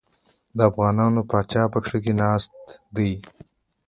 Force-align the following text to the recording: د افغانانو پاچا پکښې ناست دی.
د 0.57 0.59
افغانانو 0.69 1.21
پاچا 1.29 1.63
پکښې 1.73 2.13
ناست 2.21 2.53
دی. 2.95 3.11